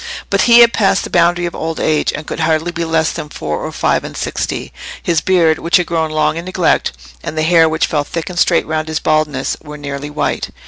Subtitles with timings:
[0.31, 3.29] But he had passed the boundary of old age, and could hardly be less than
[3.29, 4.73] four or five and sixty.
[5.03, 6.93] His beard, which had grown long in neglect,
[7.23, 10.49] and the hair which fell thick and straight round his baldness, were nearly white.